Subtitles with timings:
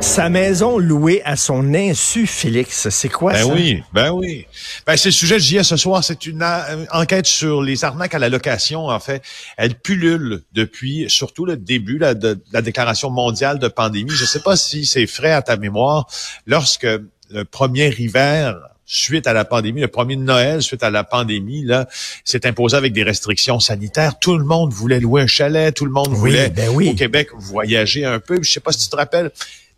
[0.00, 2.88] Sa maison louée à son insu, Félix.
[2.88, 3.52] C'est quoi ben ça?
[3.52, 4.46] oui, ben oui.
[4.86, 6.02] Ben c'est le sujet de JS ce soir.
[6.02, 8.86] C'est une euh, enquête sur les arnaques à la location.
[8.86, 9.22] En fait,
[9.58, 14.10] elle pullule depuis surtout le début de, la déclaration mondiale de pandémie.
[14.10, 16.06] Je ne sais pas si c'est frais à ta mémoire.
[16.46, 16.86] Lorsque
[17.30, 21.62] le premier hiver suite à la pandémie, le premier de Noël suite à la pandémie,
[21.64, 21.86] là,
[22.24, 24.18] s'est imposé avec des restrictions sanitaires.
[24.18, 26.88] Tout le monde voulait louer un chalet, tout le monde Oui, voulait ben oui.
[26.88, 28.42] au Québec voyager un peu.
[28.42, 29.30] Je sais pas si tu te rappelles,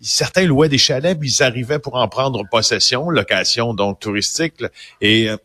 [0.02, 4.68] certains louaient des chalets, puis ils arrivaient pour en prendre possession, location donc touristique, là,
[5.00, 5.36] et euh,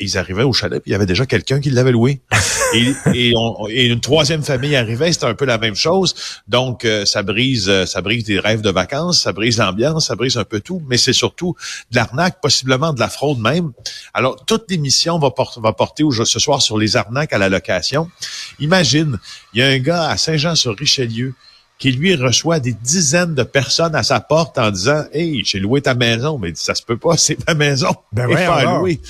[0.00, 2.20] ils arrivaient au chalet, puis il y avait déjà quelqu'un qui l'avait loué.
[2.74, 6.14] et, et, on- et une troisième famille arrivait, c'était un peu la même chose.
[6.48, 10.16] Donc, euh, ça brise euh, ça brise des rêves de vacances, ça brise l'ambiance, ça
[10.16, 11.54] brise un peu tout, mais c'est surtout
[11.92, 13.70] de l'arnaque, possiblement de la fraude même.
[14.12, 17.48] Alors, toute l'émission va, por- va porter au- ce soir sur les arnaques à la
[17.48, 18.10] location.
[18.58, 19.18] Imagine,
[19.54, 21.34] il y a un gars à Saint-Jean-sur-Richelieu
[21.82, 25.80] qui lui reçoit des dizaines de personnes à sa porte en disant Hey, j'ai loué
[25.82, 26.38] ta maison.
[26.38, 27.88] Mais il dit, ça se peut pas, c'est ta maison.
[28.12, 29.00] Ben Et ouais, louer.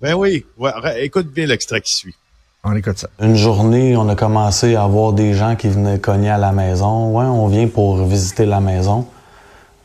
[0.00, 0.46] Ben oui.
[0.56, 0.70] Ouais,
[1.04, 2.14] écoute bien l'extrait qui suit.
[2.64, 3.08] On écoute ça.
[3.20, 7.10] Une journée, on a commencé à avoir des gens qui venaient cogner à la maison.
[7.10, 9.06] Ouais, on vient pour visiter la maison.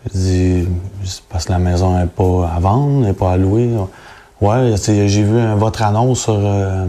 [0.05, 0.67] Je dis,
[1.03, 3.69] c'est parce que la maison n'est pas à vendre, n'est pas à louer.
[4.39, 6.85] Ouais, j'ai vu un- votre annonce sur, euh,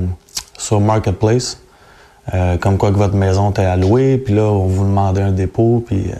[0.57, 1.59] sur Marketplace,
[2.35, 5.83] euh, comme quoi que votre maison était louer, puis là, on vous demandait un dépôt,
[5.87, 6.17] puis euh,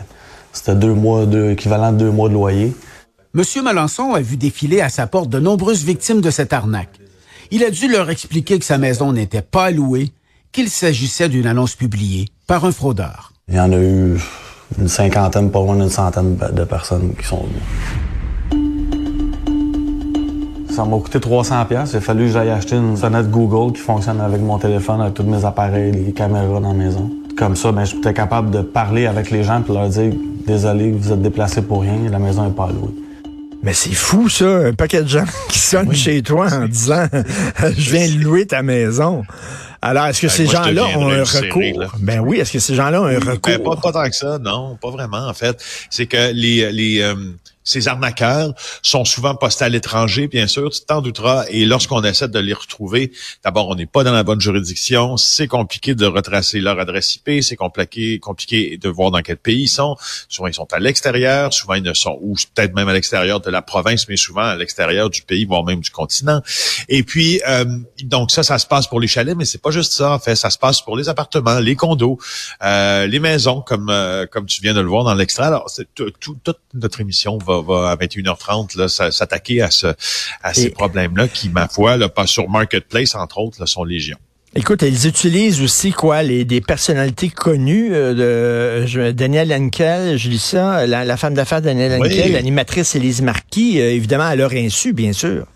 [0.53, 2.75] c'était deux mois, deux, équivalent de deux mois de loyer.
[3.35, 6.99] Monsieur Melançon a vu défiler à sa porte de nombreuses victimes de cette arnaque.
[7.51, 10.11] Il a dû leur expliquer que sa maison n'était pas louée,
[10.53, 13.33] qu'il s'agissait d'une annonce publiée par un fraudeur.
[13.49, 14.19] Il y en a eu
[14.79, 18.08] une cinquantaine, pas loin d'une centaine de personnes qui sont venues.
[20.79, 21.91] Ça m'a coûté 300 pièces.
[21.95, 25.15] Il a fallu que j'aille acheter une fenêtre Google qui fonctionne avec mon téléphone, avec
[25.15, 27.11] tous mes appareils, les caméras dans la maison.
[27.37, 30.13] Comme ça, ben, j'étais capable de parler avec les gens et leur dire
[30.47, 32.95] Désolé, vous êtes déplacés pour rien, la maison n'est pas louée.
[33.61, 37.09] Mais c'est fou, ça, un paquet de gens qui sonnent chez toi en disant
[37.77, 39.25] Je viens de louer ta maison.
[39.83, 41.81] Alors, est-ce que Ben, ces gens-là ont un recours?
[41.81, 41.89] là.
[41.99, 43.39] Ben oui, est-ce que ces gens-là ont un recours?
[43.43, 45.61] Ben, pas, pas tant que ça, non, pas vraiment, en fait.
[45.91, 47.15] C'est que les, les, euh,
[47.69, 51.45] ces arnaqueurs sont souvent postés à l'étranger, bien sûr, tu t'en douteras.
[51.51, 53.13] Et lorsqu'on essaie de les retrouver,
[53.45, 55.19] d'abord, on n'est pas dans la bonne juridiction.
[55.19, 57.43] C'est compliqué de retracer leur adresse IP.
[57.43, 59.97] C'est compliqué, compliqué de voir dans quel pays ils sont.
[60.29, 61.53] Souvent, ils sont à l'extérieur.
[61.53, 64.57] Souvent, ils ne sont, ou peut-être même à l'extérieur de la province, mais souvent à
[64.57, 66.41] l'extérieur du pays, voire même du continent.
[66.89, 67.67] Et puis, euh,
[68.05, 70.13] donc ça, ça se passe pour les chalets, mais c'est pas juste ça.
[70.13, 72.19] En fait, ça se passe pour les appartements, les condos,
[72.63, 75.45] euh, les maisons, comme euh, comme tu viens de le voir dans l'extrait.
[75.45, 79.89] Alors, toute notre émission va, va à 21h30 là, s- s'attaquer à ce
[80.43, 84.17] à ces problèmes-là qui, ma foi, là, pas sur Marketplace entre autres, là, sont légion.
[84.55, 90.31] Écoute, ils utilisent aussi quoi les des personnalités connues euh, de je, Danielle Henkel, je
[90.31, 92.09] lis ça, la, la femme d'affaires Danielle Oui.
[92.09, 95.47] Henkel, l'animatrice Élise Marquis, euh, évidemment à leur insu, bien sûr.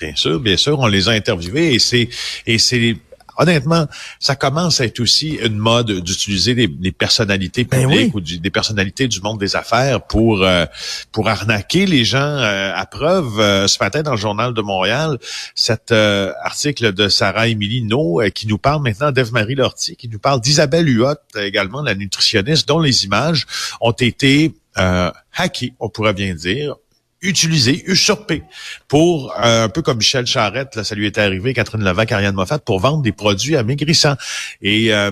[0.00, 2.08] Bien sûr, bien sûr, on les a interviewés et c'est
[2.46, 2.96] et c'est
[3.38, 3.86] honnêtement,
[4.20, 8.10] ça commence à être aussi une mode d'utiliser des, des personnalités Ben publiques oui.
[8.14, 10.66] ou du- des personnalités du monde des affaires pour euh,
[11.12, 12.18] pour arnaquer les gens.
[12.18, 15.18] euh, à preuve, euh, ce matin dans le journal de Montréal,
[15.54, 20.08] cet euh, article de Sarah Émilie No euh, qui nous parle maintenant d'Ève-Marie Lortie, qui
[20.08, 23.46] nous parle d'Isabelle Huot, également la nutritionniste, dont les images
[23.80, 26.76] ont été euh, hackées, on pourrait bien dire,
[27.22, 28.42] utilisé, usurpé
[28.86, 32.34] pour, euh, un peu comme Michel Charette, là, ça lui était arrivé, Catherine Levac, Ariane
[32.34, 34.16] Moffat, pour vendre des produits amaigrissants.
[34.62, 35.10] Et, euh,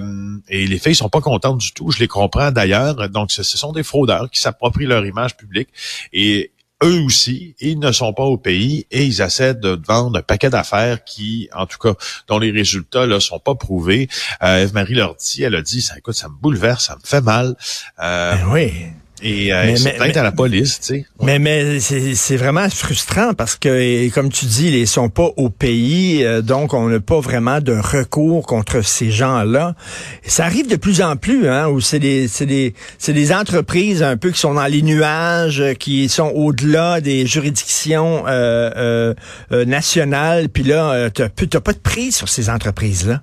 [0.48, 3.08] et les filles sont pas contentes du tout, je les comprends d'ailleurs.
[3.08, 5.68] Donc, ce, ce sont des fraudeurs qui s'approprient leur image publique
[6.12, 6.52] et
[6.84, 10.50] eux aussi, ils ne sont pas au pays et ils essaient de vendre un paquet
[10.50, 11.94] d'affaires qui, en tout cas,
[12.28, 14.08] dont les résultats là sont pas prouvés.
[14.42, 17.56] Euh, Eve-Marie Lortie, elle a dit, ça, écoute, ça me bouleverse, ça me fait mal.
[17.98, 18.72] Euh, Ben oui.
[19.22, 21.06] Et euh, Mais- mais- à la police, tu sais.
[21.22, 25.48] Mais, mais c'est vraiment frustrant parce que, et comme tu dis, ils sont pas au
[25.48, 29.74] pays, euh, donc on n'a pas vraiment de recours contre ces gens-là.
[30.26, 34.02] Ça arrive de plus en plus, hein, où c'est des, c'est des, c'est des entreprises
[34.02, 39.14] un peu qui sont dans les nuages, qui sont au-delà des juridictions euh, euh,
[39.52, 40.48] euh, nationales.
[40.50, 43.22] Puis là, euh, t'as peu- t'as pas de prise sur ces entreprises-là.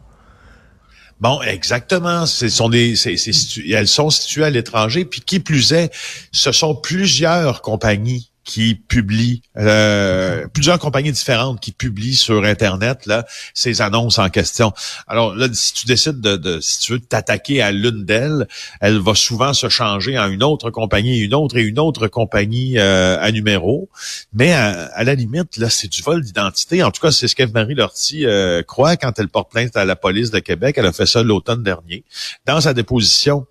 [1.23, 2.25] Bon, exactement.
[2.41, 5.05] Elles sont situées à l'étranger.
[5.05, 5.89] Puis qui plus est,
[6.33, 13.25] ce sont plusieurs compagnies qui publient, euh, plusieurs compagnies différentes qui publient sur Internet là
[13.53, 14.73] ces annonces en question.
[15.07, 18.47] Alors là, si tu décides de, de si tu veux t'attaquer à l'une d'elles,
[18.81, 22.77] elle va souvent se changer en une autre compagnie, une autre et une autre compagnie
[22.77, 23.89] euh, à numéro.
[24.33, 26.83] Mais à, la limite, là, c'est du vol d'identité.
[26.83, 29.95] En tout cas, c'est ce qu'Eve-Marie Lortie euh, croit quand elle porte plainte à la
[29.95, 30.75] police de Québec.
[30.77, 32.03] Elle a fait ça l'automne dernier.
[32.45, 33.45] Dans sa déposition,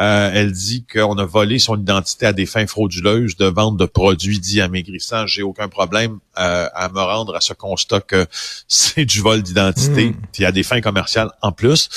[0.00, 3.86] euh, elle dit qu'on a volé son identité à des fins frauduleuses de vente de
[3.86, 8.26] produits dit amaigrissant, j'ai aucun problème euh, à me rendre à ce constat que
[8.68, 10.14] c'est du vol d'identité.
[10.38, 11.88] Il y a des fins commerciales en plus.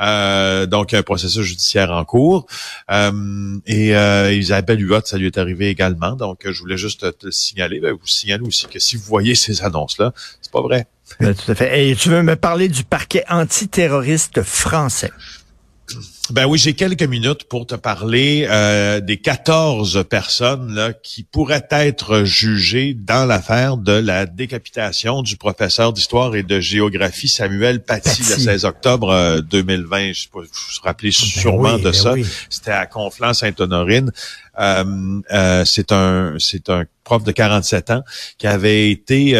[0.00, 2.46] Euh, donc, un processus judiciaire en cours.
[2.90, 3.92] Euh, et
[4.36, 6.12] Isabelle Huot, ça lui est arrivé également.
[6.12, 9.62] Donc, je voulais juste te, signaler, ben, vous signaler aussi que si vous voyez ces
[9.62, 10.86] annonces-là, c'est pas vrai.
[11.20, 11.88] Ben, tout à fait.
[11.88, 15.12] Et tu veux me parler du parquet antiterroriste français?
[16.30, 21.66] Ben oui, j'ai quelques minutes pour te parler euh, des 14 personnes là, qui pourraient
[21.70, 28.22] être jugées dans l'affaire de la décapitation du professeur d'histoire et de géographie Samuel Paty,
[28.22, 29.96] le 16 octobre 2020.
[29.96, 32.14] Euh, je sais pas, vous vous rappelez ben sûrement de ben ça.
[32.50, 34.10] C'était à Conflans-Sainte-Honorine.
[34.58, 38.02] Euh, c'est un c'est un prof de 47 ans
[38.38, 39.36] qui avait été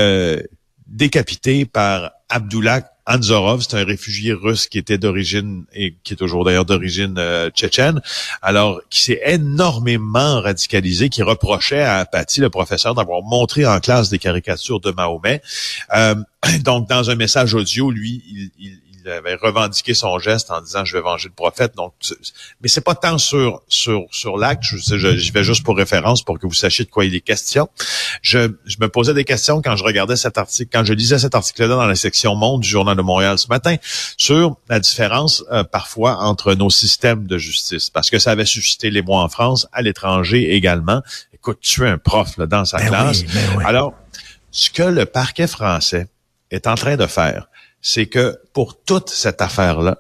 [0.87, 6.45] décapité par Abdullah Anzorov, c'est un réfugié russe qui était d'origine et qui est toujours
[6.45, 8.01] d'ailleurs d'origine euh, tchétchène,
[8.43, 14.09] alors qui s'est énormément radicalisé, qui reprochait à Paty, le professeur, d'avoir montré en classe
[14.09, 15.41] des caricatures de Mahomet.
[15.95, 16.15] Euh,
[16.65, 20.97] donc, dans un message audio, lui, il, il avait revendiqué son geste en disant je
[20.97, 21.75] vais venger le prophète.
[21.77, 21.95] Donc,
[22.61, 24.63] mais c'est pas tant sur sur sur l'acte.
[24.65, 27.69] J'y vais juste pour référence pour que vous sachiez de quoi il est question.
[28.23, 31.35] Je, je me posais des questions quand je regardais cet article, quand je lisais cet
[31.35, 33.77] article-là dans la section Monde du Journal de Montréal ce matin
[34.17, 38.91] sur la différence euh, parfois entre nos systèmes de justice, parce que ça avait suscité
[38.91, 41.03] les mots en France, à l'étranger également.
[41.33, 43.25] Écoute, tu es un prof là, dans sa ben classe.
[43.25, 43.95] Ben Alors,
[44.51, 46.09] ce que le parquet français
[46.51, 47.49] est en train de faire,
[47.81, 49.99] c'est que pour toute cette affaire-là,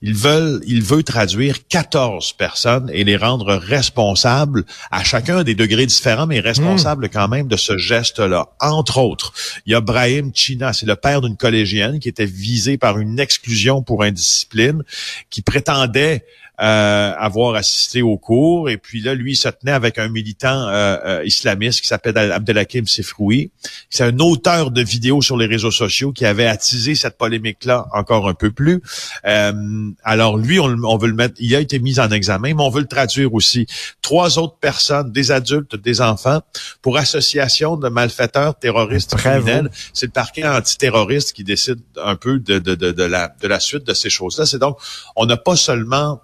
[0.00, 5.86] ils veulent, il veut traduire 14 personnes et les rendre responsables à chacun des degrés
[5.86, 8.50] différents, mais responsables quand même de ce geste-là.
[8.60, 9.32] Entre autres,
[9.66, 13.18] il y a Brahim China, c'est le père d'une collégienne qui était visée par une
[13.18, 14.84] exclusion pour indiscipline,
[15.28, 16.24] qui prétendait
[16.60, 18.68] euh, avoir assisté au cours.
[18.68, 22.18] Et puis là, lui, il se tenait avec un militant euh, euh, islamiste qui s'appelle
[22.18, 23.50] Abdelhakim Sefroui.
[23.88, 28.28] C'est un auteur de vidéos sur les réseaux sociaux qui avait attisé cette polémique-là encore
[28.28, 28.82] un peu plus.
[29.22, 32.80] alors lui, on, veut le mettre, il a été mis en examen, mais on veut
[32.80, 33.66] le traduire aussi.
[34.02, 36.40] Trois autres personnes, des adultes, des enfants,
[36.82, 39.70] pour association de malfaiteurs terroristes criminels.
[39.92, 43.60] C'est le parquet antiterroriste qui décide un peu de, de, de, de, la, de la
[43.60, 44.46] suite de ces choses-là.
[44.46, 44.78] C'est donc,
[45.16, 46.20] on n'a pas seulement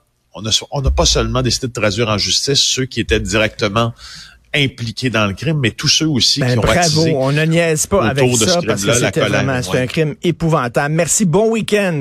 [0.71, 3.95] on n'a pas seulement décidé de traduire en justice ceux qui étaient directement
[4.55, 7.87] impliqués dans le crime, mais tous ceux aussi ben, qui ont bravo, on ne niaise
[7.87, 10.95] pas avec ça parce que c'était vraiment, un crime épouvantable.
[10.95, 12.01] Merci, bon week-end.